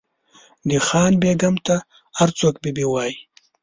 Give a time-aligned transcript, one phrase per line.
[0.69, 1.75] د خان بېګم ته
[2.17, 3.15] هر څوک بي بي وایي.